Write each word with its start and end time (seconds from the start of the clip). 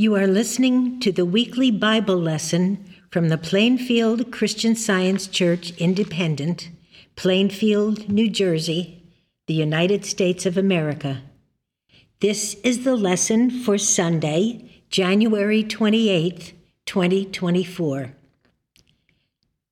You 0.00 0.14
are 0.14 0.28
listening 0.28 1.00
to 1.00 1.10
the 1.10 1.26
weekly 1.26 1.72
Bible 1.72 2.18
lesson 2.18 2.84
from 3.10 3.30
the 3.30 3.36
Plainfield 3.36 4.30
Christian 4.30 4.76
Science 4.76 5.26
Church 5.26 5.72
Independent, 5.72 6.70
Plainfield, 7.16 8.08
New 8.08 8.30
Jersey, 8.30 9.02
the 9.48 9.54
United 9.54 10.04
States 10.04 10.46
of 10.46 10.56
America. 10.56 11.22
This 12.20 12.54
is 12.62 12.84
the 12.84 12.94
lesson 12.94 13.50
for 13.50 13.76
Sunday, 13.76 14.84
January 14.88 15.64
28th, 15.64 16.52
2024. 16.86 18.12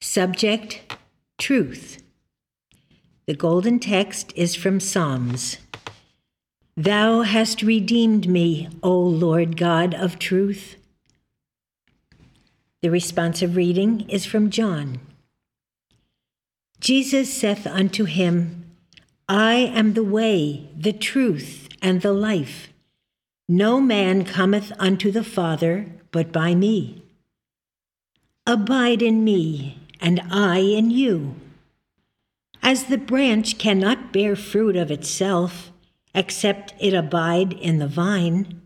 Subject 0.01 0.93
Truth. 1.39 2.03
The 3.27 3.35
golden 3.37 3.79
text 3.79 4.33
is 4.35 4.57
from 4.57 4.81
Psalms. 4.81 5.59
Thou 6.77 7.23
hast 7.23 7.63
redeemed 7.63 8.29
me, 8.29 8.69
O 8.83 8.99
Lord 9.01 9.57
God 9.57 9.95
of 9.95 10.19
truth. 10.19 10.77
The 12.83 12.91
responsive 12.91 13.57
reading 13.57 14.07
is 14.11 14.27
from 14.27 14.51
John. 14.51 15.01
Jesus 16.79 17.33
saith 17.33 17.67
unto 17.67 18.05
him, 18.05 18.71
I 19.27 19.55
am 19.55 19.95
the 19.95 20.05
way, 20.05 20.69
the 20.77 20.93
truth, 20.93 21.67
and 21.81 22.03
the 22.03 22.13
life. 22.13 22.69
No 23.49 23.81
man 23.81 24.27
cometh 24.27 24.71
unto 24.79 25.11
the 25.11 25.25
Father 25.25 25.87
but 26.11 26.31
by 26.31 26.55
me. 26.55 27.03
Abide 28.47 29.01
in 29.01 29.25
me, 29.25 29.79
and 29.99 30.21
I 30.31 30.59
in 30.59 30.91
you. 30.91 31.37
As 32.63 32.85
the 32.85 32.99
branch 32.99 33.57
cannot 33.57 34.13
bear 34.13 34.37
fruit 34.37 34.77
of 34.77 34.91
itself, 34.91 35.73
except 36.17 36.73
it 36.81 36.95
abide 36.95 37.53
in 37.53 37.79
the 37.79 37.87
vine, 37.87 38.63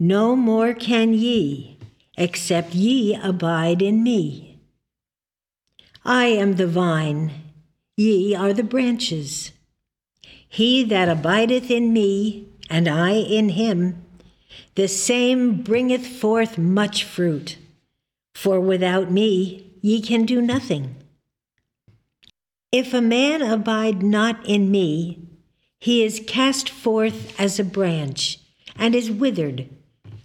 no 0.00 0.34
more 0.34 0.74
can 0.74 1.14
ye, 1.14 1.78
except 2.18 2.74
ye 2.74 3.14
abide 3.14 3.80
in 3.80 4.02
me. 4.02 4.58
I 6.04 6.26
am 6.26 6.56
the 6.56 6.66
vine, 6.66 7.30
ye 7.96 8.34
are 8.34 8.52
the 8.52 8.64
branches. 8.64 9.52
He 10.48 10.82
that 10.82 11.08
abideth 11.08 11.70
in 11.70 11.92
me, 11.92 12.48
and 12.68 12.88
I 12.88 13.12
in 13.12 13.50
him, 13.50 14.04
the 14.74 14.88
same 14.88 15.62
bringeth 15.62 16.06
forth 16.06 16.58
much 16.58 17.04
fruit. 17.04 17.58
For 18.34 18.58
without 18.58 19.10
me 19.10 19.70
ye 19.82 20.02
can 20.02 20.26
do 20.26 20.42
nothing. 20.42 20.96
If 22.72 22.92
a 22.92 23.00
man 23.00 23.40
abide 23.40 24.02
not 24.02 24.44
in 24.44 24.70
me, 24.70 25.28
he 25.82 26.04
is 26.04 26.22
cast 26.28 26.70
forth 26.70 27.34
as 27.40 27.58
a 27.58 27.64
branch 27.64 28.38
and 28.76 28.94
is 28.94 29.10
withered, 29.10 29.68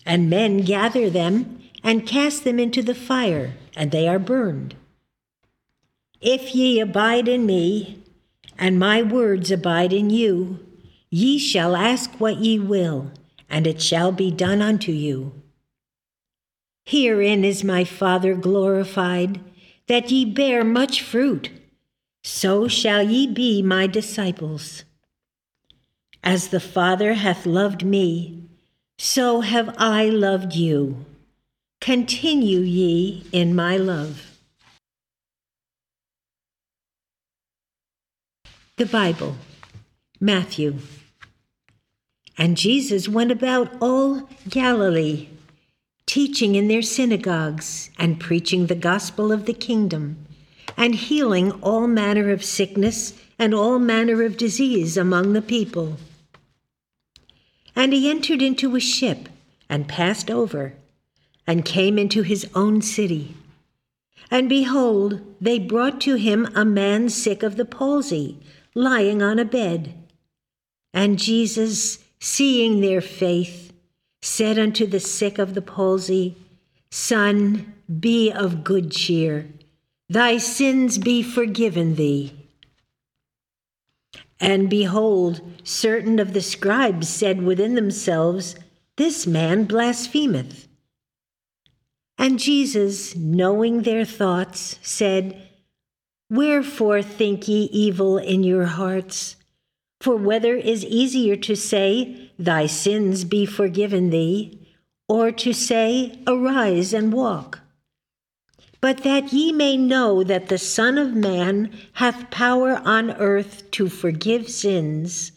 and 0.06 0.30
men 0.30 0.62
gather 0.62 1.10
them 1.10 1.60
and 1.84 2.06
cast 2.06 2.44
them 2.44 2.60
into 2.60 2.84
the 2.84 2.94
fire, 2.94 3.56
and 3.76 3.90
they 3.90 4.08
are 4.08 4.20
burned. 4.20 4.76
If 6.22 6.54
ye 6.54 6.80
abide 6.80 7.28
in 7.28 7.48
me, 7.48 8.04
and 8.60 8.78
my 8.78 9.02
words 9.02 9.50
abide 9.50 9.94
in 9.94 10.12
you, 10.12 10.64
ye 11.10 11.40
shall 11.40 11.76
ask 11.76 12.12
what 12.20 12.38
ye 12.38 12.60
will, 12.60 13.12
and 13.50 13.66
it 13.66 13.82
shall 13.82 14.12
be 14.12 14.30
done 14.30 14.62
unto 14.62 14.92
you. 14.92 15.42
Herein 16.86 17.44
is 17.44 17.64
my 17.64 17.84
Father 17.84 18.36
glorified, 18.36 19.40
that 19.88 20.12
ye 20.12 20.24
bear 20.24 20.64
much 20.64 21.02
fruit, 21.02 21.50
so 22.24 22.68
shall 22.68 23.02
ye 23.02 23.26
be 23.26 23.64
my 23.64 23.88
disciples. 23.88 24.84
As 26.30 26.50
the 26.50 26.60
Father 26.60 27.14
hath 27.14 27.46
loved 27.46 27.86
me, 27.86 28.44
so 28.98 29.40
have 29.40 29.74
I 29.78 30.10
loved 30.10 30.56
you. 30.56 31.06
Continue 31.80 32.60
ye 32.60 33.24
in 33.32 33.56
my 33.56 33.78
love. 33.78 34.38
The 38.76 38.86
Bible, 38.86 39.38
Matthew. 40.20 40.80
And 42.38 42.58
Jesus 42.58 43.08
went 43.08 43.32
about 43.32 43.72
all 43.80 44.28
Galilee, 44.50 45.30
teaching 46.06 46.56
in 46.56 46.68
their 46.68 46.82
synagogues 46.82 47.90
and 47.98 48.20
preaching 48.20 48.66
the 48.66 48.76
gospel 48.76 49.32
of 49.32 49.46
the 49.46 49.54
kingdom, 49.54 50.18
and 50.76 50.94
healing 50.94 51.54
all 51.62 51.88
manner 51.88 52.32
of 52.32 52.44
sickness 52.44 53.14
and 53.40 53.54
all 53.54 53.80
manner 53.80 54.24
of 54.24 54.36
disease 54.36 54.98
among 54.98 55.32
the 55.32 55.42
people. 55.42 55.96
And 57.78 57.94
he 57.94 58.10
entered 58.10 58.42
into 58.42 58.76
a 58.76 58.80
ship 58.80 59.30
and 59.70 59.88
passed 59.88 60.32
over, 60.32 60.74
and 61.46 61.64
came 61.64 62.00
into 62.00 62.24
his 62.24 62.48
own 62.56 62.82
city. 62.82 63.36
And 64.32 64.50
behold, 64.50 65.22
they 65.40 65.60
brought 65.60 66.02
to 66.02 66.16
him 66.16 66.50
a 66.56 66.66
man 66.66 67.10
sick 67.10 67.44
of 67.44 67.56
the 67.56 67.66
palsy, 67.66 68.40
lying 68.74 69.22
on 69.22 69.38
a 69.38 69.46
bed. 69.46 69.94
And 70.92 71.20
Jesus, 71.20 72.00
seeing 72.20 72.82
their 72.82 73.00
faith, 73.00 73.72
said 74.24 74.58
unto 74.58 74.88
the 74.88 75.00
sick 75.00 75.38
of 75.38 75.54
the 75.54 75.62
palsy, 75.62 76.36
Son, 76.90 77.74
be 78.00 78.32
of 78.32 78.64
good 78.64 78.92
cheer, 78.92 79.50
thy 80.10 80.38
sins 80.38 80.98
be 80.98 81.22
forgiven 81.22 81.94
thee. 81.96 82.37
And 84.40 84.70
behold, 84.70 85.42
certain 85.64 86.20
of 86.20 86.34
the 86.34 86.42
scribes 86.42 87.10
said 87.10 87.42
within 87.42 87.76
themselves, 87.76 88.56
This 88.96 89.26
man 89.26 89.66
blasphemeth. 89.66 90.68
And 92.18 92.40
Jesus, 92.40 93.16
knowing 93.16 93.82
their 93.82 94.06
thoughts, 94.06 94.80
said, 94.82 95.42
Wherefore 96.30 97.02
think 97.02 97.48
ye 97.48 97.70
evil 97.72 98.18
in 98.18 98.44
your 98.44 98.66
hearts? 98.66 99.36
For 100.02 100.16
whether 100.16 100.56
is 100.56 100.86
easier 100.86 101.36
to 101.38 101.56
say, 101.56 102.32
Thy 102.38 102.68
sins 102.68 103.24
be 103.24 103.46
forgiven 103.46 104.10
thee, 104.10 104.76
or 105.08 105.32
to 105.32 105.54
say, 105.54 106.20
Arise 106.28 106.94
and 106.94 107.14
walk? 107.14 107.62
But 108.80 109.04
that 109.04 109.34
ye 109.34 109.52
may 109.52 109.76
know 109.76 110.24
that 110.24 110.50
the 110.50 110.58
Son 110.58 110.98
of 110.98 111.16
Man 111.16 111.72
hath 111.94 112.30
power 112.30 112.82
on 112.86 113.12
earth 113.12 113.70
to 113.72 113.90
forgive 113.90 114.50
sins. 114.50 115.32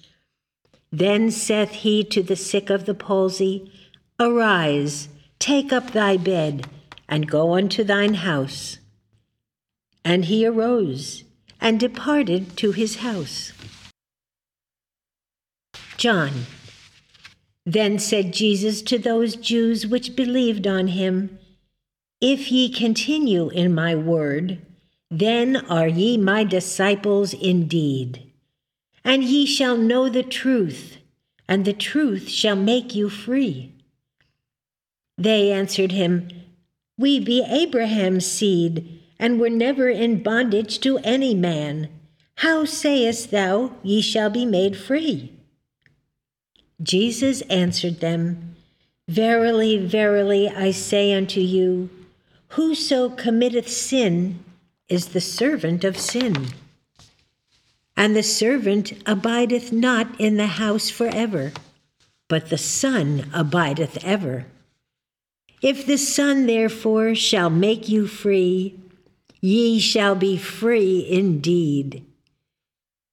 Then 0.93 1.31
saith 1.31 1.71
he 1.71 2.05
to 2.05 2.23
the 2.23 2.37
sick 2.37 2.69
of 2.69 2.87
the 2.87 2.95
palsy, 2.95 3.73
Arise, 4.19 5.09
take 5.39 5.73
up 5.73 5.93
thy 5.93 6.17
bed, 6.17 6.67
and 7.09 7.31
go 7.31 7.55
unto 7.55 7.83
thine 7.83 8.15
house. 8.15 8.79
And 10.05 10.27
he 10.27 10.47
arose 10.47 11.25
and 11.61 11.79
departed 11.79 12.57
to 12.59 12.73
his 12.73 12.97
house. 12.97 13.53
John. 15.97 16.47
Then 17.67 17.99
said 17.99 18.33
Jesus 18.33 18.81
to 18.83 18.99
those 18.99 19.37
Jews 19.37 19.87
which 19.87 20.17
believed 20.17 20.67
on 20.67 20.89
him, 20.89 21.39
if 22.21 22.53
ye 22.53 22.69
continue 22.69 23.49
in 23.49 23.75
my 23.75 23.95
word, 23.95 24.61
then 25.11 25.57
are 25.69 25.89
ye 25.89 26.17
my 26.17 26.45
disciples 26.45 27.33
indeed. 27.33 28.31
And 29.03 29.25
ye 29.25 29.47
shall 29.47 29.77
know 29.77 30.09
the 30.09 30.23
truth, 30.23 30.99
and 31.49 31.65
the 31.65 31.73
truth 31.73 32.29
shall 32.29 32.57
make 32.57 32.95
you 32.95 33.09
free. 33.09 33.73
They 35.17 35.51
answered 35.51 35.93
him, 35.93 36.29
We 36.99 37.19
be 37.19 37.43
Abraham's 37.43 38.27
seed, 38.27 39.01
and 39.19 39.41
were 39.41 39.51
never 39.51 39.89
in 39.89 40.23
bondage 40.23 40.81
to 40.81 40.99
any 40.99 41.35
man. 41.35 41.89
How 42.37 42.65
sayest 42.65 43.31
thou, 43.31 43.73
Ye 43.83 44.01
shall 44.01 44.31
be 44.31 44.47
made 44.47 44.77
free? 44.77 45.33
Jesus 46.83 47.43
answered 47.43 48.01
them, 48.01 48.57
Verily, 49.09 49.77
verily, 49.77 50.49
I 50.49 50.71
say 50.71 51.13
unto 51.13 51.41
you, 51.41 51.91
Whoso 52.55 53.11
committeth 53.11 53.69
sin 53.69 54.43
is 54.89 55.09
the 55.09 55.21
servant 55.21 55.85
of 55.85 55.97
sin. 55.97 56.49
And 57.97 58.17
the 58.17 58.25
servant 58.25 58.93
abideth 59.07 59.73
not 59.73 60.21
in 60.21 60.37
the 60.37 60.49
house 60.49 60.91
forever, 60.91 61.53
but 62.27 62.51
the 62.51 62.59
Son 62.59 63.31
abideth 63.33 64.05
ever. 64.05 64.47
If 65.63 65.87
the 65.87 65.97
Son 65.97 66.47
therefore 66.47 67.15
shall 67.15 67.51
make 67.51 67.89
you 67.89 68.09
free, 68.09 68.81
ye 69.41 69.79
shall 69.79 70.17
be 70.17 70.37
free 70.37 71.07
indeed. 71.09 72.05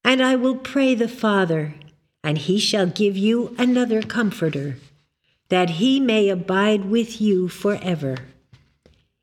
And 0.03 0.23
I 0.23 0.35
will 0.35 0.55
pray 0.55 0.95
the 0.95 1.07
Father, 1.07 1.75
and 2.23 2.39
he 2.39 2.57
shall 2.57 2.87
give 2.87 3.15
you 3.15 3.55
another 3.59 4.01
Comforter, 4.01 4.77
that 5.49 5.71
he 5.71 5.99
may 5.99 6.27
abide 6.27 6.85
with 6.85 7.21
you 7.21 7.47
forever 7.47 8.17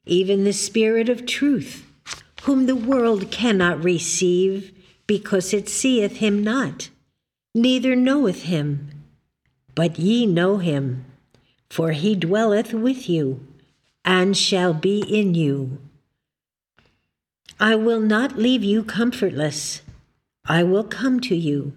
even 0.06 0.44
the 0.44 0.52
Spirit 0.52 1.08
of 1.08 1.26
truth, 1.26 1.86
whom 2.42 2.66
the 2.66 2.76
world 2.76 3.30
cannot 3.30 3.82
receive, 3.82 4.72
because 5.06 5.52
it 5.52 5.68
seeth 5.68 6.16
him 6.16 6.42
not, 6.42 6.90
neither 7.54 7.96
knoweth 7.96 8.42
him. 8.42 8.90
But 9.74 9.98
ye 9.98 10.26
know 10.26 10.58
him, 10.58 11.04
for 11.70 11.92
he 11.92 12.14
dwelleth 12.14 12.72
with 12.72 13.08
you, 13.08 13.46
and 14.04 14.36
shall 14.36 14.74
be 14.74 15.00
in 15.00 15.34
you. 15.34 15.78
I 17.58 17.74
will 17.74 18.00
not 18.00 18.36
leave 18.36 18.62
you 18.62 18.84
comfortless, 18.84 19.82
I 20.44 20.62
will 20.62 20.84
come 20.84 21.20
to 21.20 21.34
you. 21.34 21.72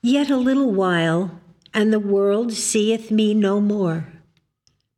Yet 0.00 0.30
a 0.30 0.36
little 0.36 0.70
while, 0.70 1.40
and 1.72 1.92
the 1.92 2.00
world 2.00 2.52
seeth 2.52 3.10
me 3.10 3.34
no 3.34 3.60
more. 3.60 4.06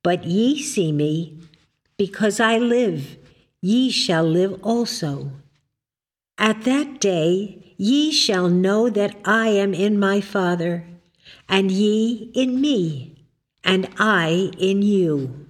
But 0.03 0.25
ye 0.25 0.63
see 0.63 0.93
me, 0.93 1.39
because 1.99 2.41
I 2.41 2.59
live, 2.59 3.17
ye 3.61 3.91
shall 3.91 4.25
live 4.25 4.61
also. 4.63 5.33
At 6.39 6.63
that 6.65 7.01
day 7.01 7.75
ye 7.77 8.11
shall 8.13 8.49
know 8.49 8.91
that 8.91 9.17
I 9.25 9.49
am 9.49 9.75
in 9.75 9.99
my 9.99 10.21
Father, 10.21 10.87
and 11.49 11.71
ye 11.71 12.31
in 12.35 12.61
me, 12.61 13.27
and 13.65 13.89
I 13.99 14.51
in 14.59 14.83
you. 14.83 15.47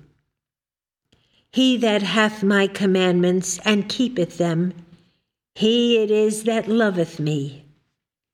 He 1.50 1.76
that 1.78 2.02
hath 2.02 2.42
my 2.42 2.66
commandments 2.66 3.58
and 3.64 3.88
keepeth 3.88 4.38
them, 4.38 4.74
he 5.54 5.96
it 5.96 6.10
is 6.10 6.44
that 6.44 6.68
loveth 6.68 7.18
me. 7.18 7.64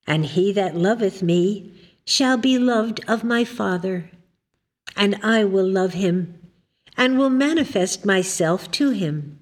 And 0.06 0.26
he 0.26 0.52
that 0.52 0.76
loveth 0.76 1.22
me 1.22 1.72
shall 2.04 2.36
be 2.36 2.58
loved 2.58 3.00
of 3.06 3.22
my 3.22 3.44
Father, 3.44 4.10
and 4.96 5.14
I 5.22 5.44
will 5.44 5.68
love 5.68 5.92
him, 5.92 6.41
and 6.96 7.18
will 7.18 7.30
manifest 7.30 8.04
myself 8.04 8.70
to 8.72 8.90
him. 8.90 9.38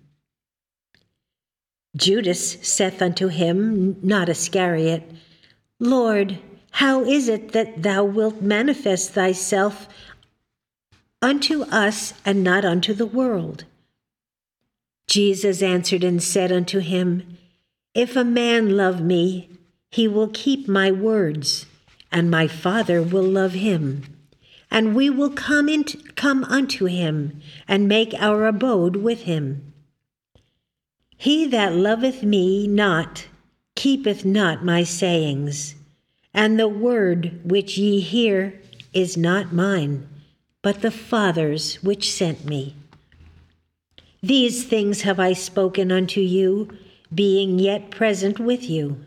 Judas 1.97 2.56
saith 2.62 3.02
unto 3.02 3.29
him, 3.29 3.97
not 4.02 4.29
Iscariot, 4.29 5.11
Lord, 5.79 6.38
how 6.73 7.02
is 7.05 7.29
it 7.29 7.52
that 7.52 7.82
thou 7.82 8.05
wilt 8.05 8.41
manifest 8.41 9.11
thyself 9.11 9.88
unto 11.20 11.62
us 11.64 12.14
and 12.25 12.44
not 12.44 12.64
unto 12.64 12.94
the 12.94 13.06
world? 13.06 13.64
Jesus 15.08 15.62
answered 15.62 16.05
and 16.05 16.23
said 16.23 16.52
unto 16.52 16.79
him, 16.79 17.37
If 17.94 18.14
a 18.14 18.25
man 18.25 18.76
love 18.76 19.00
me, 19.00 19.50
he 19.91 20.06
will 20.06 20.29
keep 20.29 20.69
my 20.69 20.93
words, 20.93 21.67
and 22.12 22.31
my 22.31 22.47
Father 22.47 23.02
will 23.02 23.25
love 23.25 23.55
him. 23.55 24.05
And 24.71 24.95
we 24.95 25.11
will 25.11 25.31
come, 25.31 25.69
into, 25.69 25.99
come 26.15 26.45
unto 26.45 26.87
him, 26.87 27.41
and 27.67 27.89
make 27.89 28.15
our 28.15 28.47
abode 28.47 28.97
with 28.97 29.23
him. 29.23 29.73
He 31.17 31.47
that 31.47 31.75
loveth 31.75 32.23
me 32.23 32.67
not 32.67 33.27
keepeth 33.75 34.25
not 34.25 34.65
my 34.65 34.85
sayings, 34.85 35.75
and 36.35 36.59
the 36.59 36.69
word 36.69 37.41
which 37.45 37.79
ye 37.79 38.01
hear 38.01 38.61
is 38.93 39.17
not 39.17 39.53
mine, 39.53 40.07
but 40.63 40.83
the 40.83 40.91
Father's 40.91 41.77
which 41.83 42.13
sent 42.13 42.45
me. 42.45 42.77
These 44.23 44.65
things 44.65 45.03
have 45.03 45.19
I 45.19 45.33
spoken 45.33 45.91
unto 45.91 46.21
you, 46.21 46.69
being 47.15 47.59
yet 47.59 47.91
present 47.91 48.39
with 48.39 48.69
you. 48.69 49.05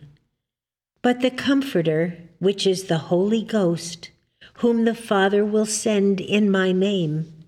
But 1.04 1.22
the 1.22 1.30
Comforter, 1.30 2.18
which 2.40 2.66
is 2.66 2.86
the 2.86 2.98
Holy 2.98 3.44
Ghost, 3.44 4.10
whom 4.56 4.86
the 4.86 4.96
Father 4.96 5.44
will 5.44 5.66
send 5.66 6.22
in 6.22 6.50
my 6.50 6.72
name, 6.72 7.46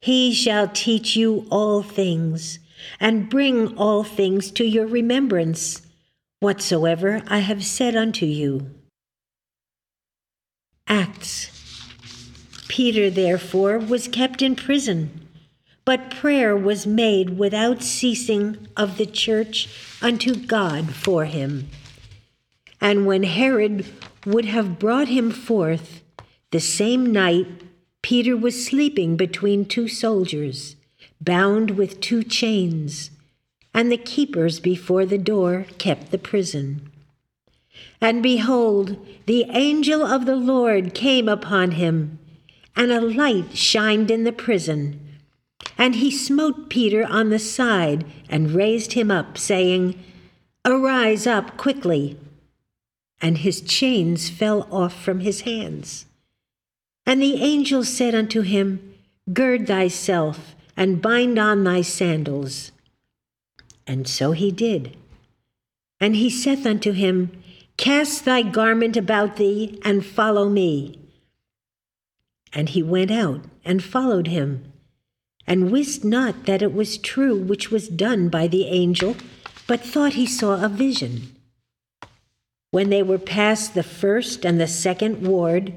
he 0.00 0.32
shall 0.32 0.68
teach 0.68 1.14
you 1.14 1.46
all 1.50 1.82
things 1.82 2.58
and 2.98 3.28
bring 3.28 3.76
all 3.76 4.02
things 4.02 4.50
to 4.52 4.64
your 4.64 4.86
remembrance, 4.86 5.82
whatsoever 6.40 7.22
I 7.26 7.40
have 7.40 7.64
said 7.64 7.94
unto 7.94 8.24
you. 8.24 8.70
Acts. 10.88 11.50
Peter, 12.68 13.10
therefore, 13.10 13.78
was 13.78 14.08
kept 14.08 14.40
in 14.40 14.56
prison, 14.56 15.28
but 15.84 16.10
prayer 16.10 16.56
was 16.56 16.86
made 16.86 17.36
without 17.36 17.82
ceasing 17.82 18.68
of 18.76 18.96
the 18.96 19.06
church 19.06 19.68
unto 20.00 20.34
God 20.34 20.94
for 20.94 21.26
him. 21.26 21.68
And 22.80 23.06
when 23.06 23.24
Herod 23.24 23.84
would 24.24 24.46
have 24.46 24.78
brought 24.78 25.08
him 25.08 25.30
forth, 25.30 25.99
the 26.50 26.60
same 26.60 27.12
night 27.12 27.46
Peter 28.02 28.36
was 28.36 28.64
sleeping 28.64 29.16
between 29.16 29.64
two 29.64 29.88
soldiers 29.88 30.76
bound 31.20 31.72
with 31.72 32.00
two 32.00 32.22
chains, 32.22 33.10
and 33.74 33.92
the 33.92 33.96
keepers 33.96 34.58
before 34.58 35.04
the 35.04 35.18
door 35.18 35.66
kept 35.78 36.10
the 36.10 36.18
prison. 36.18 36.90
And 38.00 38.22
behold, 38.22 39.06
the 39.26 39.44
angel 39.50 40.02
of 40.02 40.26
the 40.26 40.36
Lord 40.36 40.94
came 40.94 41.28
upon 41.28 41.72
him, 41.72 42.18
and 42.74 42.90
a 42.90 43.00
light 43.00 43.56
shined 43.56 44.10
in 44.10 44.24
the 44.24 44.32
prison. 44.32 44.98
And 45.76 45.96
he 45.96 46.10
smote 46.10 46.70
Peter 46.70 47.06
on 47.06 47.30
the 47.30 47.38
side 47.38 48.04
and 48.28 48.52
raised 48.52 48.94
him 48.94 49.10
up, 49.10 49.36
saying, 49.36 50.02
Arise 50.64 51.26
up 51.26 51.56
quickly. 51.56 52.18
And 53.20 53.38
his 53.38 53.60
chains 53.60 54.30
fell 54.30 54.66
off 54.70 54.94
from 54.94 55.20
his 55.20 55.42
hands. 55.42 56.06
And 57.06 57.22
the 57.22 57.42
angel 57.42 57.84
said 57.84 58.14
unto 58.14 58.42
him, 58.42 58.94
Gird 59.32 59.66
thyself 59.66 60.54
and 60.76 61.02
bind 61.02 61.38
on 61.38 61.64
thy 61.64 61.82
sandals. 61.82 62.72
And 63.86 64.08
so 64.08 64.32
he 64.32 64.50
did. 64.50 64.96
And 66.00 66.16
he 66.16 66.30
saith 66.30 66.64
unto 66.64 66.92
him, 66.92 67.42
Cast 67.76 68.24
thy 68.24 68.42
garment 68.42 68.96
about 68.96 69.36
thee, 69.36 69.78
and 69.84 70.04
follow 70.04 70.48
me. 70.48 70.98
And 72.52 72.70
he 72.70 72.82
went 72.82 73.10
out 73.10 73.44
and 73.64 73.82
followed 73.82 74.26
him, 74.26 74.72
and 75.46 75.70
wist 75.70 76.04
not 76.04 76.46
that 76.46 76.62
it 76.62 76.74
was 76.74 76.98
true 76.98 77.36
which 77.38 77.70
was 77.70 77.88
done 77.88 78.28
by 78.28 78.46
the 78.46 78.66
angel, 78.66 79.16
but 79.66 79.80
thought 79.80 80.14
he 80.14 80.26
saw 80.26 80.62
a 80.62 80.68
vision. 80.68 81.34
When 82.70 82.90
they 82.90 83.02
were 83.02 83.18
past 83.18 83.74
the 83.74 83.82
first 83.82 84.44
and 84.44 84.60
the 84.60 84.66
second 84.66 85.26
ward, 85.26 85.74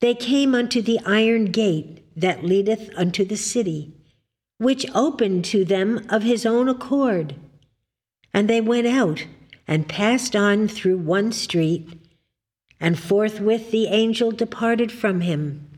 they 0.00 0.14
came 0.14 0.54
unto 0.54 0.82
the 0.82 1.00
iron 1.06 1.46
gate 1.46 2.02
that 2.16 2.44
leadeth 2.44 2.90
unto 2.96 3.24
the 3.24 3.36
city 3.36 3.96
which 4.58 4.86
opened 4.94 5.44
to 5.44 5.64
them 5.64 6.06
of 6.08 6.22
his 6.22 6.46
own 6.46 6.68
accord. 6.68 7.34
And 8.32 8.48
they 8.48 8.60
went 8.60 8.86
out 8.86 9.26
and 9.68 9.88
passed 9.88 10.34
on 10.34 10.68
through 10.68 10.98
one 10.98 11.32
street, 11.32 12.00
and 12.80 12.98
forthwith 12.98 13.70
the 13.70 13.86
angel 13.86 14.30
departed 14.30 14.92
from 14.92 15.22
him. 15.22 15.68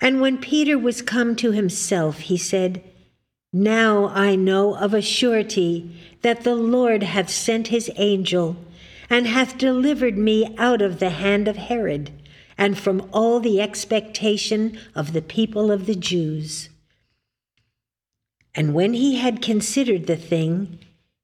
And 0.00 0.20
when 0.20 0.38
Peter 0.38 0.78
was 0.78 1.02
come 1.02 1.36
to 1.36 1.52
himself, 1.52 2.20
he 2.20 2.36
said, 2.36 2.82
Now 3.52 4.08
I 4.08 4.34
know 4.34 4.74
of 4.74 4.92
a 4.92 5.02
surety 5.02 5.96
that 6.22 6.42
the 6.42 6.56
Lord 6.56 7.04
hath 7.04 7.30
sent 7.30 7.68
his 7.68 7.90
angel, 7.96 8.56
and 9.08 9.26
hath 9.26 9.58
delivered 9.58 10.18
me 10.18 10.54
out 10.58 10.82
of 10.82 10.98
the 10.98 11.10
hand 11.10 11.46
of 11.46 11.56
Herod, 11.56 12.10
and 12.62 12.78
from 12.78 13.08
all 13.12 13.40
the 13.40 13.60
expectation 13.60 14.78
of 14.94 15.12
the 15.12 15.20
people 15.20 15.72
of 15.72 15.86
the 15.86 15.96
Jews. 15.96 16.68
And 18.54 18.72
when 18.72 18.94
he 18.94 19.16
had 19.16 19.42
considered 19.42 20.06
the 20.06 20.14
thing, 20.14 20.78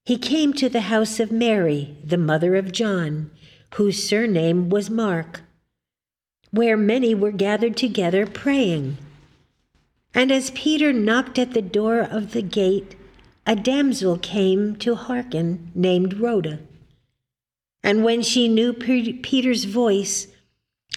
he 0.04 0.18
came 0.18 0.52
to 0.54 0.68
the 0.68 0.90
house 0.90 1.20
of 1.20 1.30
Mary, 1.30 1.96
the 2.02 2.18
mother 2.18 2.56
of 2.56 2.72
John, 2.72 3.30
whose 3.76 4.02
surname 4.02 4.68
was 4.68 4.90
Mark, 4.90 5.42
where 6.50 6.76
many 6.76 7.14
were 7.14 7.30
gathered 7.30 7.76
together 7.76 8.26
praying. 8.26 8.98
And 10.12 10.32
as 10.32 10.50
Peter 10.50 10.92
knocked 10.92 11.38
at 11.38 11.54
the 11.54 11.62
door 11.62 12.00
of 12.00 12.32
the 12.32 12.42
gate, 12.42 12.96
a 13.46 13.54
damsel 13.54 14.18
came 14.18 14.74
to 14.78 14.96
hearken, 14.96 15.70
named 15.72 16.14
Rhoda. 16.14 16.58
And 17.84 18.02
when 18.02 18.22
she 18.22 18.48
knew 18.48 18.72
Peter's 18.72 19.66
voice, 19.66 20.26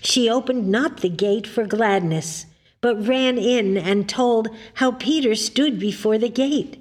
she 0.02 0.30
opened 0.30 0.68
not 0.68 1.02
the 1.02 1.10
gate 1.10 1.48
for 1.48 1.66
gladness 1.66 2.46
but 2.82 3.08
ran 3.08 3.38
in 3.38 3.78
and 3.78 4.10
told 4.10 4.50
how 4.76 4.92
Peter 4.92 5.36
stood 5.36 5.80
before 5.80 6.18
the 6.18 6.30
gate. 6.30 6.78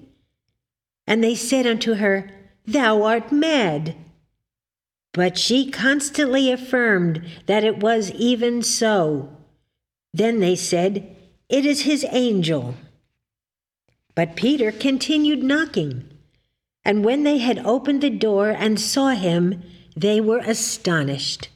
And 1.06 1.22
they 1.22 1.34
said 1.34 1.66
unto 1.66 1.94
her, 1.94 2.30
Thou 2.66 3.02
art 3.02 3.30
mad. 3.30 3.94
But 5.12 5.36
she 5.36 5.70
constantly 5.70 6.50
affirmed 6.50 7.22
that 7.46 7.64
it 7.64 7.80
was 7.80 8.10
even 8.12 8.62
so. 8.62 9.28
Then 10.12 10.40
they 10.40 10.56
said, 10.56 11.16
It 11.48 11.66
is 11.66 11.82
his 11.82 12.06
angel. 12.10 12.74
But 14.14 14.36
Peter 14.36 14.72
continued 14.72 15.42
knocking. 15.42 16.08
And 16.84 17.04
when 17.04 17.24
they 17.24 17.38
had 17.38 17.58
opened 17.58 18.00
the 18.00 18.10
door 18.10 18.50
and 18.50 18.80
saw 18.80 19.10
him, 19.10 19.62
they 19.94 20.20
were 20.20 20.38
astonished. 20.38 21.48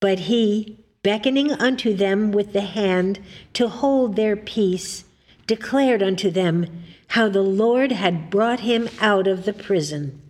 But 0.00 0.20
he, 0.20 0.78
beckoning 1.02 1.52
unto 1.52 1.94
them 1.94 2.32
with 2.32 2.52
the 2.52 2.62
hand 2.62 3.20
to 3.54 3.68
hold 3.68 4.16
their 4.16 4.36
peace, 4.36 5.04
declared 5.46 6.02
unto 6.02 6.30
them 6.30 6.84
how 7.08 7.28
the 7.28 7.42
Lord 7.42 7.92
had 7.92 8.30
brought 8.30 8.60
him 8.60 8.88
out 9.00 9.26
of 9.26 9.44
the 9.44 9.52
prison. 9.52 10.22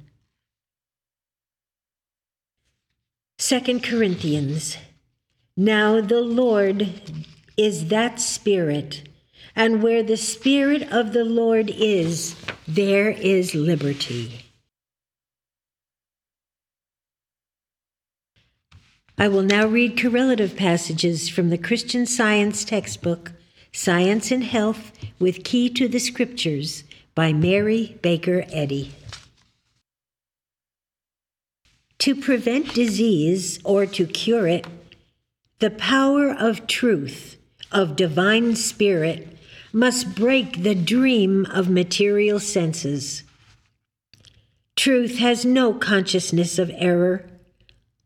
2 3.39 3.81
Corinthians. 3.81 4.77
Now 5.57 6.00
the 6.00 6.21
Lord 6.21 7.00
is 7.57 7.89
that 7.89 8.21
Spirit, 8.21 9.09
and 9.55 9.83
where 9.83 10.03
the 10.03 10.17
Spirit 10.17 10.91
of 10.91 11.12
the 11.12 11.25
Lord 11.25 11.71
is, 11.71 12.35
there 12.67 13.11
is 13.11 13.55
liberty. 13.55 14.50
I 19.21 19.29
will 19.29 19.43
now 19.43 19.67
read 19.67 20.00
correlative 20.00 20.57
passages 20.57 21.29
from 21.29 21.50
the 21.50 21.59
Christian 21.59 22.07
Science 22.07 22.65
textbook, 22.65 23.33
Science 23.71 24.31
and 24.31 24.43
Health 24.43 24.93
with 25.19 25.45
Key 25.45 25.69
to 25.75 25.89
the 25.89 25.99
Scriptures 25.99 26.85
by 27.15 27.35
Mary 27.35 27.99
Baker 28.00 28.47
Eddy. 28.50 28.95
To 31.99 32.15
prevent 32.15 32.73
disease 32.73 33.61
or 33.62 33.85
to 33.85 34.07
cure 34.07 34.49
it, 34.49 34.67
the 35.59 35.69
power 35.69 36.33
of 36.33 36.67
truth, 36.67 37.37
of 37.71 37.97
divine 37.97 38.57
spirit, 38.57 39.37
must 39.71 40.15
break 40.15 40.62
the 40.62 40.75
dream 40.75 41.45
of 41.53 41.69
material 41.69 42.41
senses. 42.41 43.23
Truth 44.77 45.19
has 45.19 45.45
no 45.45 45.75
consciousness 45.75 46.59
of 46.59 46.71
error. 46.75 47.29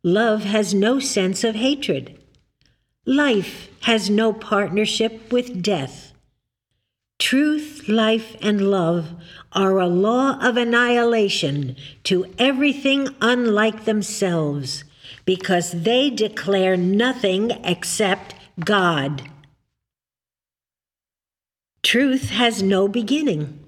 Love 0.07 0.45
has 0.45 0.75
no 0.75 1.01
sense 1.01 1.43
of 1.45 1.55
hatred. 1.55 2.23
Life 3.07 3.71
has 3.85 4.11
no 4.11 4.35
partnership 4.35 5.33
with 5.33 5.63
death. 5.63 6.13
Truth, 7.19 7.89
life, 7.89 8.37
and 8.43 8.71
love 8.71 9.15
are 9.53 9.79
a 9.79 9.87
law 9.87 10.39
of 10.43 10.59
annihilation 10.59 11.75
to 12.03 12.27
everything 12.39 13.09
unlike 13.23 13.87
themselves 13.87 14.85
because 15.25 15.73
they 15.73 16.11
declare 16.11 16.77
nothing 16.77 17.53
except 17.65 18.35
God. 18.63 19.23
Truth 21.83 22.29
has 22.29 22.63
no 22.63 22.89
beginning. 22.89 23.59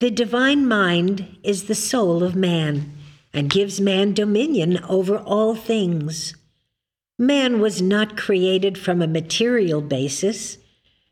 The 0.00 0.10
divine 0.10 0.66
mind 0.66 1.38
is 1.44 1.64
the 1.64 1.76
soul 1.76 2.24
of 2.24 2.34
man 2.34 2.97
and 3.32 3.50
gives 3.50 3.80
man 3.80 4.14
dominion 4.14 4.82
over 4.84 5.18
all 5.18 5.54
things. 5.54 6.34
Man 7.18 7.60
was 7.60 7.82
not 7.82 8.16
created 8.16 8.78
from 8.78 9.02
a 9.02 9.08
material 9.08 9.80
basis, 9.80 10.58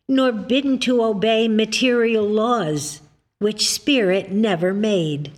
nor 0.09 0.33
bidden 0.33 0.79
to 0.81 1.03
obey 1.03 1.49
material 1.49 2.25
laws, 2.25 3.01
which 3.39 3.69
spirit 3.69 4.31
never 4.31 4.73
made. 4.73 5.33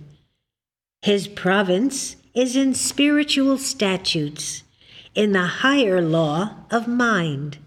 His 1.01 1.27
province 1.27 2.15
is 2.33 2.55
in 2.55 2.73
spiritual 2.73 3.57
statutes, 3.57 4.63
in 5.15 5.31
the 5.31 5.45
higher 5.45 6.01
law 6.01 6.55
of 6.69 6.87
mind. 6.87 7.57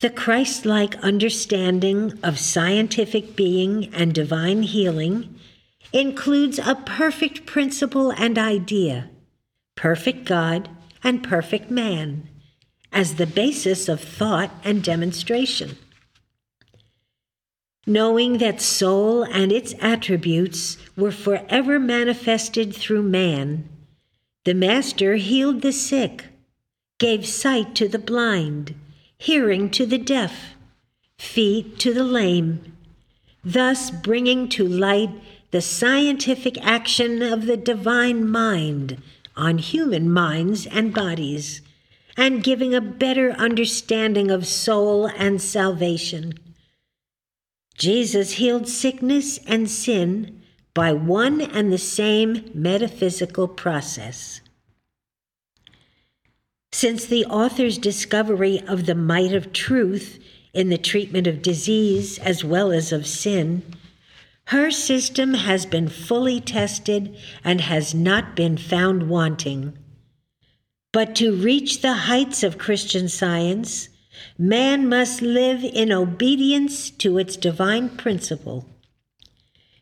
The 0.00 0.10
Christ 0.10 0.64
like 0.64 0.94
understanding 0.96 2.18
of 2.22 2.38
scientific 2.38 3.34
being 3.34 3.92
and 3.94 4.14
divine 4.14 4.62
healing 4.62 5.38
includes 5.92 6.58
a 6.58 6.74
perfect 6.74 7.46
principle 7.46 8.10
and 8.10 8.38
idea, 8.38 9.10
perfect 9.74 10.24
God 10.24 10.68
and 11.02 11.22
perfect 11.22 11.70
man, 11.70 12.28
as 12.92 13.14
the 13.14 13.26
basis 13.26 13.88
of 13.88 14.00
thought 14.00 14.50
and 14.64 14.82
demonstration. 14.82 15.76
Knowing 17.86 18.36
that 18.38 18.60
soul 18.60 19.22
and 19.22 19.50
its 19.50 19.74
attributes 19.80 20.76
were 20.96 21.10
forever 21.10 21.78
manifested 21.78 22.74
through 22.74 23.02
man, 23.02 23.66
the 24.44 24.52
Master 24.52 25.16
healed 25.16 25.62
the 25.62 25.72
sick, 25.72 26.26
gave 26.98 27.26
sight 27.26 27.74
to 27.74 27.88
the 27.88 27.98
blind, 27.98 28.74
hearing 29.16 29.70
to 29.70 29.86
the 29.86 29.98
deaf, 29.98 30.54
feet 31.18 31.78
to 31.78 31.94
the 31.94 32.04
lame, 32.04 32.76
thus 33.42 33.90
bringing 33.90 34.48
to 34.48 34.66
light 34.66 35.10
the 35.50 35.62
scientific 35.62 36.58
action 36.64 37.22
of 37.22 37.46
the 37.46 37.56
divine 37.56 38.28
mind 38.28 39.02
on 39.36 39.58
human 39.58 40.10
minds 40.10 40.66
and 40.66 40.92
bodies, 40.92 41.62
and 42.16 42.42
giving 42.42 42.74
a 42.74 42.80
better 42.80 43.30
understanding 43.32 44.30
of 44.30 44.46
soul 44.46 45.06
and 45.06 45.40
salvation. 45.40 46.34
Jesus 47.76 48.32
healed 48.32 48.66
sickness 48.66 49.38
and 49.46 49.70
sin 49.70 50.42
by 50.74 50.92
one 50.92 51.40
and 51.40 51.72
the 51.72 51.78
same 51.78 52.50
metaphysical 52.52 53.46
process. 53.46 54.40
Since 56.72 57.06
the 57.06 57.24
author's 57.24 57.78
discovery 57.78 58.60
of 58.66 58.86
the 58.86 58.94
might 58.94 59.32
of 59.32 59.52
truth 59.52 60.18
in 60.52 60.68
the 60.68 60.78
treatment 60.78 61.26
of 61.26 61.40
disease 61.40 62.18
as 62.18 62.44
well 62.44 62.72
as 62.72 62.92
of 62.92 63.06
sin, 63.06 63.62
her 64.48 64.70
system 64.70 65.34
has 65.34 65.66
been 65.66 65.86
fully 65.88 66.40
tested 66.40 67.14
and 67.44 67.60
has 67.60 67.94
not 67.94 68.34
been 68.34 68.56
found 68.56 69.06
wanting. 69.06 69.76
But 70.90 71.14
to 71.16 71.36
reach 71.36 71.82
the 71.82 71.92
heights 71.92 72.42
of 72.42 72.56
Christian 72.56 73.10
science, 73.10 73.90
man 74.38 74.88
must 74.88 75.20
live 75.20 75.62
in 75.62 75.92
obedience 75.92 76.88
to 76.92 77.18
its 77.18 77.36
divine 77.36 77.90
principle. 77.90 78.64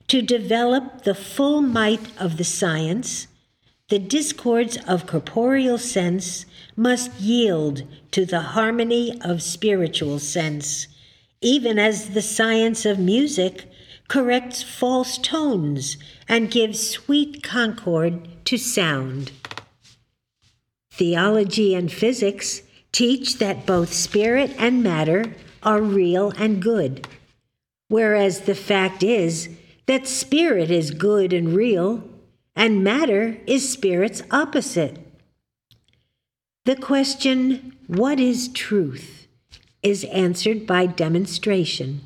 To 0.08 0.20
develop 0.20 1.02
the 1.02 1.14
full 1.14 1.62
might 1.62 2.20
of 2.20 2.36
the 2.36 2.42
science, 2.42 3.28
the 3.88 4.00
discords 4.00 4.78
of 4.88 5.06
corporeal 5.06 5.78
sense 5.78 6.44
must 6.74 7.12
yield 7.20 7.84
to 8.10 8.26
the 8.26 8.40
harmony 8.40 9.16
of 9.20 9.44
spiritual 9.44 10.18
sense, 10.18 10.88
even 11.40 11.78
as 11.78 12.10
the 12.10 12.22
science 12.22 12.84
of 12.84 12.98
music 12.98 13.70
corrects 14.08 14.62
false 14.62 15.18
tones, 15.18 15.96
and 16.28 16.50
gives 16.50 16.90
sweet 16.90 17.42
concord 17.42 18.28
to 18.44 18.56
sound. 18.56 19.32
Theology 20.92 21.74
and 21.74 21.92
physics 21.92 22.62
teach 22.92 23.38
that 23.38 23.66
both 23.66 23.92
spirit 23.92 24.54
and 24.58 24.82
matter 24.82 25.34
are 25.62 25.82
real 25.82 26.30
and 26.38 26.62
good, 26.62 27.06
whereas 27.88 28.42
the 28.42 28.54
fact 28.54 29.02
is 29.02 29.48
that 29.86 30.06
spirit 30.06 30.70
is 30.70 30.90
good 30.90 31.32
and 31.32 31.54
real, 31.54 32.02
and 32.54 32.82
matter 32.82 33.36
is 33.46 33.70
spirit's 33.70 34.22
opposite. 34.30 34.98
The 36.64 36.76
question, 36.76 37.76
What 37.86 38.18
is 38.18 38.48
truth? 38.48 39.28
is 39.82 40.02
answered 40.04 40.66
by 40.66 40.86
demonstration, 40.86 42.00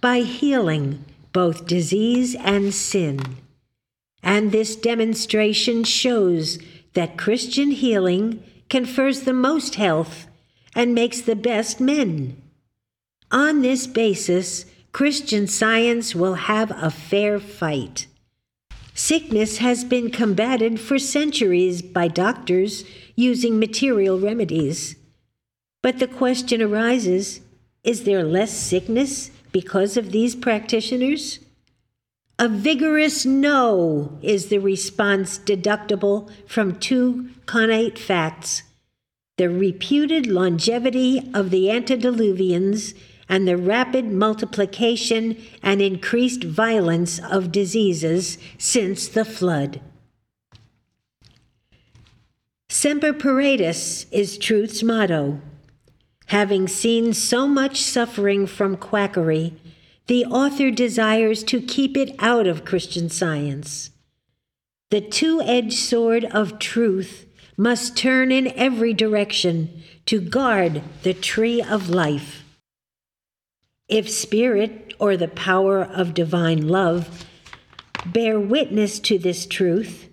by 0.00 0.20
healing 0.20 1.04
both 1.36 1.66
disease 1.66 2.34
and 2.36 2.72
sin. 2.72 3.20
And 4.22 4.52
this 4.52 4.74
demonstration 4.74 5.84
shows 5.84 6.58
that 6.94 7.18
Christian 7.18 7.72
healing 7.72 8.42
confers 8.70 9.20
the 9.20 9.34
most 9.34 9.74
health 9.74 10.28
and 10.74 10.94
makes 10.94 11.20
the 11.20 11.36
best 11.36 11.78
men. 11.78 12.40
On 13.30 13.60
this 13.60 13.86
basis, 13.86 14.64
Christian 14.92 15.46
science 15.46 16.14
will 16.14 16.36
have 16.52 16.70
a 16.70 16.90
fair 16.90 17.38
fight. 17.38 18.06
Sickness 18.94 19.58
has 19.58 19.84
been 19.84 20.10
combated 20.10 20.80
for 20.80 20.98
centuries 20.98 21.82
by 21.82 22.08
doctors 22.08 22.82
using 23.14 23.58
material 23.58 24.18
remedies. 24.18 24.96
But 25.82 25.98
the 25.98 26.08
question 26.08 26.62
arises 26.62 27.42
is 27.84 28.04
there 28.04 28.24
less 28.24 28.56
sickness 28.56 29.30
because 29.56 29.96
of 29.96 30.12
these 30.12 30.36
practitioners? 30.36 31.38
A 32.38 32.46
vigorous 32.46 33.24
no 33.24 34.18
is 34.20 34.48
the 34.48 34.58
response 34.58 35.38
deductible 35.38 36.30
from 36.46 36.78
two 36.78 37.30
connate 37.46 37.98
facts 37.98 38.64
the 39.38 39.48
reputed 39.48 40.26
longevity 40.26 41.30
of 41.32 41.48
the 41.48 41.70
antediluvians 41.70 42.94
and 43.30 43.48
the 43.48 43.56
rapid 43.56 44.04
multiplication 44.04 45.42
and 45.62 45.80
increased 45.80 46.44
violence 46.44 47.18
of 47.18 47.50
diseases 47.50 48.36
since 48.58 49.08
the 49.08 49.24
flood. 49.24 49.80
Semper 52.68 53.14
Paratus 53.14 54.04
is 54.12 54.36
truth's 54.36 54.82
motto. 54.82 55.40
Having 56.26 56.68
seen 56.68 57.12
so 57.12 57.46
much 57.46 57.80
suffering 57.80 58.46
from 58.46 58.76
quackery, 58.76 59.54
the 60.08 60.24
author 60.24 60.70
desires 60.70 61.44
to 61.44 61.60
keep 61.60 61.96
it 61.96 62.14
out 62.18 62.46
of 62.46 62.64
Christian 62.64 63.08
science. 63.08 63.90
The 64.90 65.00
two 65.00 65.40
edged 65.40 65.78
sword 65.78 66.24
of 66.26 66.58
truth 66.58 67.26
must 67.56 67.96
turn 67.96 68.30
in 68.30 68.48
every 68.56 68.92
direction 68.92 69.82
to 70.06 70.20
guard 70.20 70.82
the 71.02 71.14
tree 71.14 71.62
of 71.62 71.88
life. 71.88 72.44
If 73.88 74.10
spirit 74.10 74.94
or 74.98 75.16
the 75.16 75.28
power 75.28 75.82
of 75.82 76.14
divine 76.14 76.68
love 76.68 77.24
bear 78.04 78.38
witness 78.38 78.98
to 79.00 79.18
this 79.18 79.46
truth, 79.46 80.08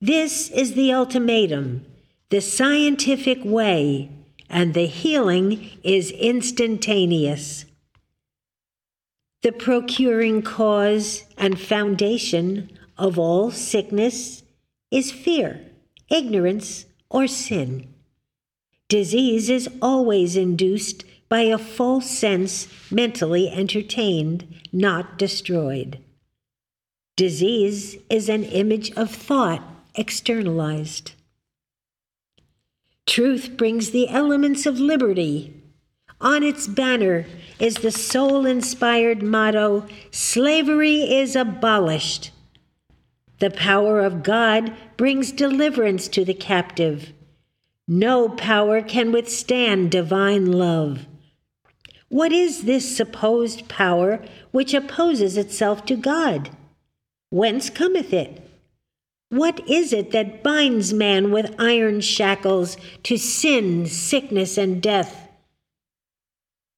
this 0.00 0.50
is 0.50 0.74
the 0.74 0.92
ultimatum, 0.92 1.84
the 2.30 2.40
scientific 2.40 3.38
way 3.44 4.10
and 4.48 4.74
the 4.74 4.86
healing 4.86 5.70
is 5.82 6.10
instantaneous. 6.10 7.64
The 9.42 9.52
procuring 9.52 10.42
cause 10.42 11.24
and 11.36 11.60
foundation 11.60 12.70
of 12.96 13.18
all 13.18 13.50
sickness 13.50 14.42
is 14.90 15.12
fear, 15.12 15.60
ignorance, 16.10 16.86
or 17.10 17.26
sin. 17.26 17.92
Disease 18.88 19.50
is 19.50 19.68
always 19.82 20.36
induced 20.36 21.04
by 21.28 21.42
a 21.42 21.58
false 21.58 22.10
sense 22.10 22.68
mentally 22.90 23.50
entertained, 23.50 24.46
not 24.72 25.18
destroyed. 25.18 25.98
Disease 27.16 27.98
is 28.08 28.28
an 28.28 28.44
image 28.44 28.90
of 28.92 29.10
thought 29.10 29.62
externalized. 29.94 31.12
Truth 33.08 33.56
brings 33.56 33.90
the 33.90 34.10
elements 34.10 34.66
of 34.66 34.78
liberty. 34.78 35.54
On 36.20 36.42
its 36.42 36.66
banner 36.66 37.24
is 37.58 37.76
the 37.76 37.90
soul 37.90 38.44
inspired 38.44 39.22
motto 39.22 39.86
Slavery 40.10 41.10
is 41.10 41.34
abolished. 41.34 42.32
The 43.38 43.50
power 43.50 44.00
of 44.00 44.22
God 44.22 44.74
brings 44.98 45.32
deliverance 45.32 46.06
to 46.08 46.22
the 46.22 46.34
captive. 46.34 47.14
No 47.86 48.28
power 48.28 48.82
can 48.82 49.10
withstand 49.10 49.90
divine 49.90 50.52
love. 50.52 51.06
What 52.10 52.30
is 52.30 52.64
this 52.64 52.94
supposed 52.94 53.70
power 53.70 54.22
which 54.50 54.74
opposes 54.74 55.38
itself 55.38 55.86
to 55.86 55.96
God? 55.96 56.50
Whence 57.30 57.70
cometh 57.70 58.12
it? 58.12 58.47
What 59.30 59.68
is 59.68 59.92
it 59.92 60.10
that 60.12 60.42
binds 60.42 60.92
man 60.92 61.30
with 61.30 61.54
iron 61.58 62.00
shackles 62.00 62.78
to 63.02 63.18
sin, 63.18 63.86
sickness, 63.86 64.56
and 64.56 64.80
death? 64.82 65.28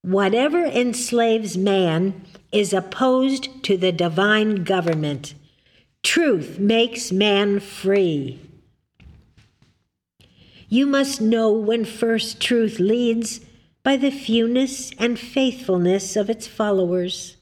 Whatever 0.03 0.65
enslaves 0.65 1.57
man 1.57 2.23
is 2.51 2.73
opposed 2.73 3.63
to 3.65 3.77
the 3.77 3.93
divine 3.93 4.65
government. 4.65 5.35
Truth 6.03 6.59
makes 6.59 7.13
man 7.13 7.61
free. 7.61 8.41
You 10.69 10.87
must 10.87 11.21
know 11.21 11.53
when 11.53 11.85
first 11.85 12.41
truth 12.41 12.81
leads 12.81 13.41
by 13.83 13.97
the 13.97 14.11
fewness 14.11 14.91
and 14.99 15.19
faithfulness 15.19 16.17
of 16.17 16.29
its 16.29 16.47
followers. 16.47 17.37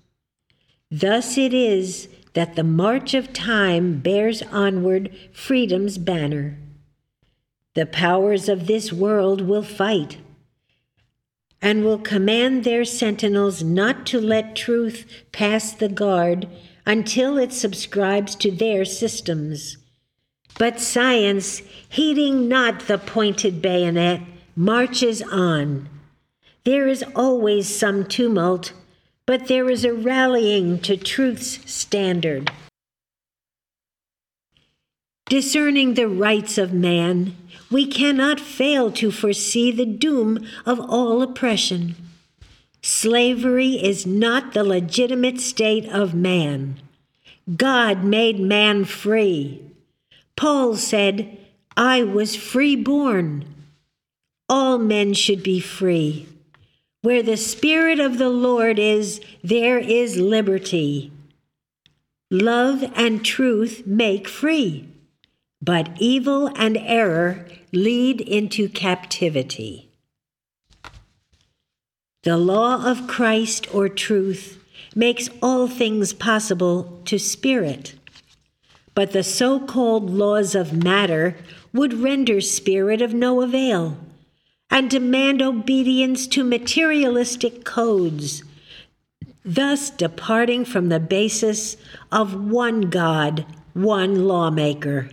Thus 0.90 1.38
it 1.38 1.54
is 1.54 2.08
that 2.34 2.56
the 2.56 2.64
march 2.64 3.14
of 3.14 3.32
time 3.32 4.00
bears 4.00 4.42
onward 4.42 5.14
freedom's 5.32 5.98
banner. 5.98 6.58
The 7.74 7.86
powers 7.86 8.48
of 8.48 8.66
this 8.66 8.92
world 8.92 9.42
will 9.42 9.62
fight 9.62 10.18
and 11.60 11.84
will 11.84 11.98
command 11.98 12.64
their 12.64 12.84
sentinels 12.84 13.62
not 13.62 14.06
to 14.06 14.20
let 14.20 14.54
truth 14.56 15.24
pass 15.32 15.72
the 15.72 15.88
guard 15.88 16.48
until 16.86 17.36
it 17.38 17.52
subscribes 17.52 18.34
to 18.36 18.50
their 18.50 18.84
systems. 18.84 19.76
But 20.58 20.80
science, 20.80 21.62
heeding 21.88 22.48
not 22.48 22.86
the 22.86 22.98
pointed 22.98 23.60
bayonet, 23.60 24.22
marches 24.56 25.22
on 25.22 25.88
there 26.68 26.86
is 26.86 27.02
always 27.16 27.74
some 27.74 28.04
tumult, 28.04 28.74
but 29.28 29.46
there 29.46 29.68
is 29.68 29.84
a 29.84 29.92
rallying 29.92 30.78
to 30.78 30.96
truth's 30.96 31.60
standard. 31.70 32.50
Discerning 35.26 35.92
the 35.92 36.08
rights 36.08 36.56
of 36.56 36.72
man, 36.72 37.36
we 37.70 37.86
cannot 37.86 38.40
fail 38.40 38.90
to 38.92 39.10
foresee 39.10 39.70
the 39.70 39.84
doom 39.84 40.46
of 40.64 40.80
all 40.80 41.20
oppression. 41.20 41.94
Slavery 42.80 43.72
is 43.72 44.06
not 44.06 44.54
the 44.54 44.64
legitimate 44.64 45.42
state 45.42 45.84
of 45.90 46.14
man. 46.14 46.80
God 47.54 48.04
made 48.04 48.40
man 48.40 48.86
free. 48.86 49.60
Paul 50.36 50.74
said, 50.76 51.36
I 51.76 52.02
was 52.02 52.34
free 52.34 52.76
born. 52.76 53.44
All 54.48 54.78
men 54.78 55.12
should 55.12 55.42
be 55.42 55.60
free. 55.60 56.26
Where 57.02 57.22
the 57.22 57.36
Spirit 57.36 58.00
of 58.00 58.18
the 58.18 58.28
Lord 58.28 58.78
is, 58.78 59.20
there 59.44 59.78
is 59.78 60.16
liberty. 60.16 61.12
Love 62.28 62.82
and 62.96 63.24
truth 63.24 63.86
make 63.86 64.26
free, 64.26 64.88
but 65.62 65.90
evil 66.00 66.50
and 66.56 66.76
error 66.76 67.46
lead 67.72 68.20
into 68.20 68.68
captivity. 68.68 69.88
The 72.24 72.36
law 72.36 72.84
of 72.84 73.06
Christ 73.06 73.72
or 73.72 73.88
truth 73.88 74.58
makes 74.94 75.30
all 75.40 75.68
things 75.68 76.12
possible 76.12 77.00
to 77.04 77.16
spirit, 77.16 77.94
but 78.96 79.12
the 79.12 79.22
so 79.22 79.60
called 79.60 80.10
laws 80.10 80.56
of 80.56 80.72
matter 80.72 81.36
would 81.72 81.94
render 81.94 82.40
spirit 82.40 83.00
of 83.00 83.14
no 83.14 83.40
avail 83.40 83.98
and 84.70 84.90
demand 84.90 85.42
obedience 85.42 86.26
to 86.26 86.44
materialistic 86.44 87.64
codes, 87.64 88.42
thus 89.44 89.90
departing 89.90 90.64
from 90.64 90.88
the 90.88 91.00
basis 91.00 91.76
of 92.12 92.34
one 92.34 92.82
God, 92.82 93.46
one 93.72 94.26
lawmaker. 94.26 95.10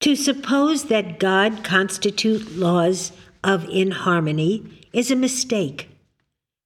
To 0.00 0.16
suppose 0.16 0.84
that 0.84 1.18
God 1.18 1.62
constitute 1.62 2.56
laws 2.56 3.12
of 3.44 3.68
inharmony 3.68 4.66
is 4.92 5.10
a 5.10 5.16
mistake. 5.16 5.88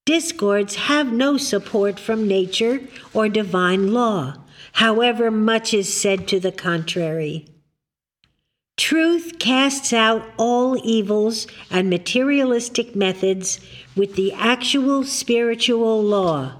Discords 0.06 0.76
have 0.76 1.12
no 1.12 1.36
support 1.36 1.98
from 1.98 2.28
nature 2.28 2.80
or 3.12 3.28
divine 3.28 3.92
law, 3.92 4.36
however 4.72 5.30
much 5.30 5.74
is 5.74 5.92
said 5.92 6.26
to 6.28 6.40
the 6.40 6.52
contrary. 6.52 7.46
Truth 8.76 9.38
casts 9.38 9.92
out 9.92 10.22
all 10.36 10.76
evils 10.84 11.46
and 11.70 11.88
materialistic 11.88 12.94
methods 12.94 13.58
with 13.96 14.16
the 14.16 14.32
actual 14.34 15.02
spiritual 15.02 16.02
law, 16.02 16.56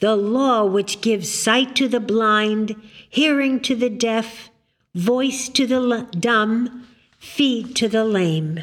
the 0.00 0.16
law 0.16 0.64
which 0.66 1.00
gives 1.00 1.32
sight 1.32 1.74
to 1.76 1.88
the 1.88 2.00
blind, 2.00 2.76
hearing 3.08 3.60
to 3.60 3.74
the 3.74 3.88
deaf, 3.88 4.50
voice 4.94 5.48
to 5.48 5.66
the 5.66 6.06
dumb, 6.18 6.86
feet 7.18 7.74
to 7.76 7.88
the 7.88 8.04
lame. 8.04 8.60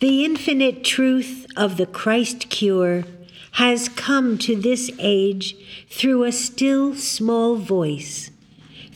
The 0.00 0.24
infinite 0.24 0.84
truth 0.84 1.46
of 1.56 1.78
the 1.78 1.86
Christ 1.86 2.50
cure 2.50 3.04
has 3.52 3.88
come 3.88 4.36
to 4.38 4.54
this 4.54 4.90
age 4.98 5.56
through 5.88 6.24
a 6.24 6.32
still 6.32 6.94
small 6.94 7.56
voice 7.56 8.30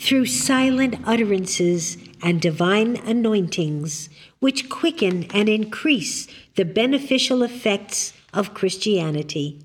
through 0.05 0.27
silent 0.27 0.95
utterances 1.07 1.97
and 2.23 2.39
divine 2.39 2.95
anointings, 3.07 4.11
which 4.39 4.69
quicken 4.69 5.25
and 5.33 5.49
increase 5.49 6.29
the 6.57 6.65
beneficial 6.65 7.43
effects 7.43 8.13
of 8.35 8.53
Christianity. 8.53 9.63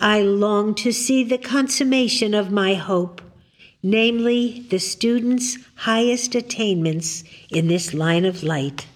I 0.00 0.22
long 0.22 0.74
to 0.76 0.90
see 0.90 1.22
the 1.22 1.36
consummation 1.36 2.32
of 2.32 2.50
my 2.50 2.72
hope, 2.74 3.20
namely 3.82 4.64
the 4.70 4.78
student's 4.78 5.58
highest 5.74 6.34
attainments 6.34 7.24
in 7.50 7.68
this 7.68 7.92
line 7.92 8.24
of 8.24 8.42
light. 8.42 8.86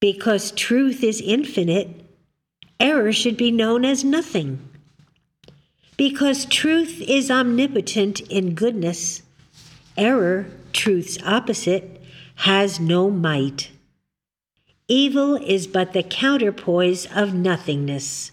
Because 0.00 0.52
truth 0.52 1.04
is 1.04 1.20
infinite, 1.20 1.88
error 2.80 3.12
should 3.12 3.36
be 3.36 3.50
known 3.50 3.84
as 3.84 4.04
nothing. 4.04 4.70
Because 5.96 6.44
truth 6.44 7.00
is 7.00 7.30
omnipotent 7.30 8.20
in 8.22 8.54
goodness, 8.54 9.22
error, 9.96 10.46
truth's 10.72 11.18
opposite, 11.24 12.02
has 12.36 12.80
no 12.80 13.10
might. 13.10 13.70
Evil 14.88 15.36
is 15.36 15.66
but 15.66 15.92
the 15.92 16.02
counterpoise 16.02 17.06
of 17.14 17.32
nothingness. 17.32 18.32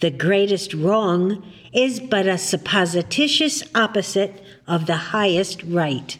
The 0.00 0.10
greatest 0.10 0.72
wrong 0.72 1.44
is 1.74 2.00
but 2.00 2.26
a 2.26 2.38
supposititious 2.38 3.62
opposite 3.74 4.42
of 4.66 4.86
the 4.86 4.96
highest 4.96 5.62
right. 5.62 6.18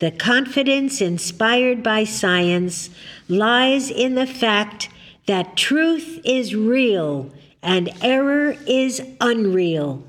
The 0.00 0.10
confidence 0.10 1.00
inspired 1.00 1.82
by 1.82 2.04
science 2.04 2.90
lies 3.26 3.90
in 3.90 4.16
the 4.16 4.26
fact 4.26 4.90
that 5.26 5.56
truth 5.56 6.20
is 6.24 6.54
real 6.54 7.32
and 7.64 7.90
error 8.02 8.54
is 8.66 9.00
unreal. 9.22 10.04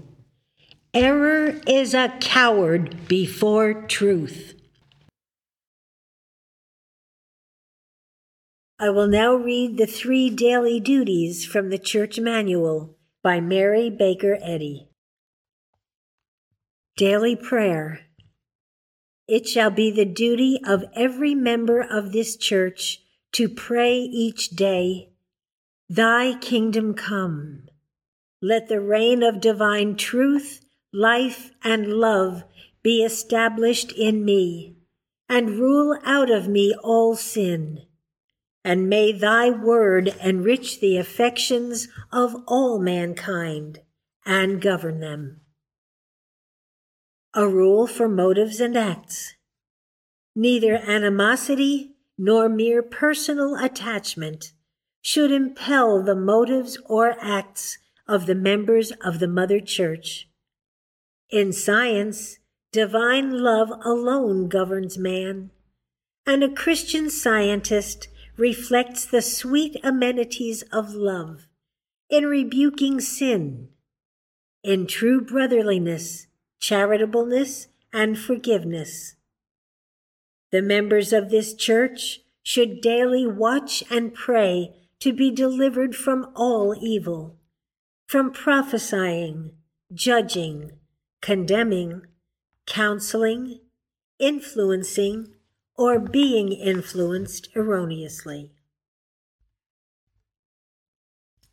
Error 0.94 1.56
is 1.66 1.94
a 1.94 2.10
coward 2.20 3.08
before 3.08 3.74
truth. 3.88 4.54
I 8.78 8.90
will 8.90 9.08
now 9.08 9.36
read 9.36 9.78
the 9.78 9.88
three 9.88 10.30
daily 10.30 10.82
duties 10.82 11.46
from 11.46 11.70
the 11.70 11.78
Church 11.78 12.20
Manual 12.20 12.98
by 13.24 13.40
Mary 13.40 13.90
Baker 13.90 14.38
Eddy. 14.42 14.90
Daily 16.98 17.38
Prayer 17.38 18.02
It 19.30 19.48
shall 19.48 19.72
be 19.72 19.92
the 19.92 20.06
duty 20.06 20.60
of 20.68 20.84
every 20.94 21.34
member 21.34 21.80
of 21.80 22.12
this 22.12 22.36
church 22.36 23.00
to 23.32 23.48
pray 23.48 23.98
each 24.00 24.50
day, 24.50 25.15
Thy 25.90 26.34
kingdom 26.40 26.96
come. 26.96 27.68
Let 28.42 28.70
the 28.70 28.82
reign 28.82 29.22
of 29.22 29.40
divine 29.40 29.96
truth, 29.98 30.66
life, 30.92 31.52
and 31.64 31.88
love 31.88 32.44
be 32.82 33.04
established 33.04 33.92
in 33.92 34.26
me, 34.26 34.78
and 35.30 35.60
rule 35.60 35.98
out 36.04 36.32
of 36.32 36.48
me 36.48 36.74
all 36.84 37.16
sin. 37.16 37.86
And 38.64 38.90
may 38.90 39.12
thy 39.12 39.52
word 39.52 40.16
enrich 40.24 40.80
the 40.80 40.98
affections 40.98 41.88
of 42.12 42.36
all 42.48 42.80
mankind 42.80 43.82
and 44.26 44.60
govern 44.60 45.02
them. 45.02 45.42
A 47.36 47.48
rule 47.48 47.86
for 47.86 48.10
motives 48.10 48.60
and 48.60 48.76
acts. 48.76 49.36
Neither 50.36 50.78
animosity 50.78 51.96
nor 52.18 52.50
mere 52.50 52.82
personal 52.82 53.56
attachment 53.56 54.52
should 55.06 55.32
impel 55.32 56.02
the 56.02 56.16
motives 56.16 56.80
or 56.86 57.16
acts 57.22 57.78
of 58.08 58.26
the 58.26 58.34
members 58.34 58.92
of 59.04 59.20
the 59.20 59.28
Mother 59.28 59.60
Church. 59.60 60.28
In 61.30 61.54
science, 61.54 62.40
divine 62.72 63.30
love 63.38 63.70
alone 63.84 64.50
governs 64.50 64.98
man, 64.98 65.52
and 66.26 66.44
a 66.44 66.50
Christian 66.50 67.12
scientist 67.12 68.08
reflects 68.36 69.06
the 69.06 69.22
sweet 69.22 69.78
amenities 69.84 70.64
of 70.74 70.96
love 70.96 71.46
in 72.10 72.26
rebuking 72.26 73.00
sin, 73.00 73.70
in 74.64 74.88
true 74.88 75.22
brotherliness, 75.22 76.26
charitableness, 76.60 77.68
and 77.94 78.18
forgiveness. 78.18 79.14
The 80.52 80.64
members 80.64 81.14
of 81.14 81.30
this 81.30 81.54
church 81.54 82.22
should 82.42 82.82
daily 82.82 83.28
watch 83.28 83.84
and 83.92 84.12
pray 84.12 84.74
to 85.06 85.14
be 85.14 85.30
delivered 85.30 85.96
from 85.96 86.32
all 86.36 86.76
evil 86.82 87.38
from 88.08 88.32
prophesying, 88.32 89.52
judging, 89.94 90.72
condemning, 91.22 92.02
counseling, 92.66 93.60
influencing, 94.18 95.28
or 95.78 96.00
being 96.00 96.52
influenced 96.52 97.50
erroneously. 97.56 98.52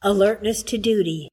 Alertness 0.00 0.62
to 0.62 0.78
duty. 0.78 1.28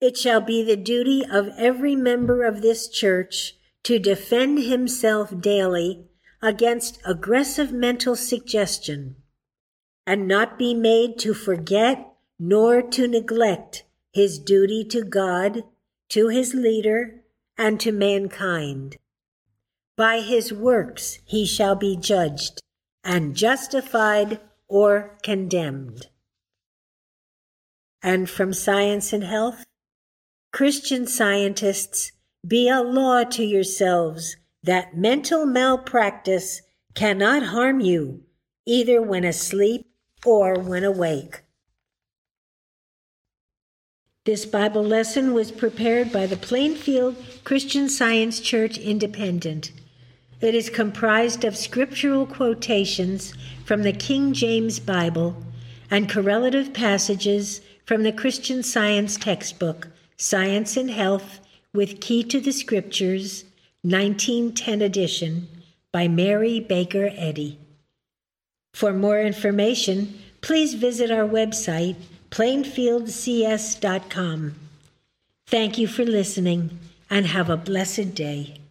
It 0.00 0.16
shall 0.16 0.40
be 0.40 0.62
the 0.62 0.76
duty 0.76 1.24
of 1.28 1.48
every 1.58 1.96
member 1.96 2.44
of 2.44 2.62
this 2.62 2.88
church 2.88 3.54
to 3.82 3.98
defend 3.98 4.62
himself 4.62 5.40
daily 5.40 6.06
against 6.40 7.00
aggressive 7.04 7.72
mental 7.72 8.14
suggestion 8.14 9.16
and 10.06 10.28
not 10.28 10.58
be 10.58 10.74
made 10.74 11.18
to 11.18 11.34
forget 11.34 12.06
nor 12.38 12.82
to 12.82 13.06
neglect 13.06 13.84
his 14.12 14.38
duty 14.38 14.84
to 14.84 15.02
God, 15.02 15.64
to 16.08 16.28
his 16.28 16.54
leader, 16.54 17.22
and 17.56 17.80
to 17.80 17.92
mankind. 17.92 18.96
By 19.96 20.20
his 20.20 20.52
works 20.52 21.18
he 21.24 21.46
shall 21.46 21.76
be 21.76 21.96
judged, 21.96 22.60
and 23.02 23.36
justified 23.36 24.40
or 24.68 25.16
condemned. 25.22 26.08
And 28.02 28.28
from 28.28 28.52
Science 28.52 29.12
and 29.12 29.24
Health, 29.24 29.64
Christian 30.52 31.06
scientists, 31.06 32.12
be 32.46 32.68
a 32.68 32.82
law 32.82 33.24
to 33.24 33.42
yourselves 33.42 34.36
that 34.62 34.96
mental 34.96 35.46
malpractice 35.46 36.62
cannot 36.94 37.44
harm 37.44 37.80
you, 37.80 38.22
either 38.66 39.00
when 39.00 39.24
asleep 39.24 39.86
or 40.24 40.58
when 40.58 40.84
awake. 40.84 41.42
This 44.24 44.46
Bible 44.46 44.82
lesson 44.82 45.34
was 45.34 45.52
prepared 45.52 46.10
by 46.10 46.26
the 46.26 46.36
Plainfield 46.36 47.16
Christian 47.44 47.90
Science 47.90 48.40
Church 48.40 48.78
Independent. 48.78 49.70
It 50.40 50.54
is 50.54 50.70
comprised 50.70 51.44
of 51.44 51.56
scriptural 51.56 52.26
quotations 52.26 53.34
from 53.66 53.82
the 53.82 53.92
King 53.92 54.32
James 54.32 54.78
Bible 54.80 55.36
and 55.90 56.10
correlative 56.10 56.72
passages 56.72 57.60
from 57.84 58.02
the 58.02 58.12
Christian 58.12 58.62
Science 58.62 59.18
textbook, 59.18 59.88
Science 60.16 60.76
and 60.78 60.90
Health 60.90 61.40
with 61.74 62.00
Key 62.00 62.22
to 62.24 62.40
the 62.40 62.52
Scriptures, 62.52 63.44
1910 63.82 64.80
edition, 64.80 65.48
by 65.92 66.08
Mary 66.08 66.60
Baker 66.60 67.10
Eddy. 67.14 67.58
For 68.74 68.92
more 68.92 69.18
information, 69.20 70.18
please 70.40 70.74
visit 70.74 71.12
our 71.12 71.26
website 71.26 71.96
plainfieldcs.com. 72.30 74.54
Thank 75.46 75.78
you 75.78 75.86
for 75.86 76.04
listening 76.04 76.80
and 77.08 77.26
have 77.26 77.48
a 77.48 77.56
blessed 77.56 78.16
day. 78.16 78.63